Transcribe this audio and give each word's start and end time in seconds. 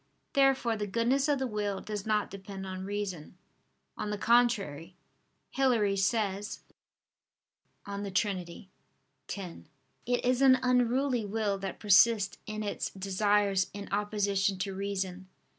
Therefore 0.33 0.75
the 0.75 0.87
goodness 0.87 1.27
of 1.27 1.37
the 1.37 1.45
will 1.45 1.79
does 1.79 2.07
not 2.07 2.31
depend 2.31 2.65
on 2.65 2.83
reason. 2.85 3.37
On 3.95 4.09
the 4.09 4.17
contrary, 4.17 4.95
Hilary 5.51 5.95
says 5.95 6.61
(De 7.85 8.09
Trin. 8.09 8.37
x): 9.31 9.67
"It 10.07 10.25
is 10.25 10.41
an 10.41 10.57
unruly 10.63 11.23
will 11.23 11.59
that 11.59 11.79
persists 11.79 12.39
in 12.47 12.63
its 12.63 12.89
desires 12.89 13.67
in 13.73 13.89
opposition 13.93 14.57
to 14.57 14.73
reason." 14.73 15.29